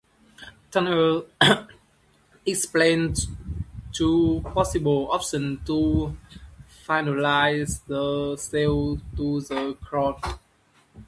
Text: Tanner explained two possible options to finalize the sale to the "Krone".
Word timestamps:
Tanner 0.71 1.21
explained 2.43 3.19
two 3.93 4.41
possible 4.51 5.11
options 5.11 5.59
to 5.67 6.17
finalize 6.87 7.85
the 7.85 8.35
sale 8.35 8.97
to 9.15 9.41
the 9.41 9.77
"Krone". 9.85 10.39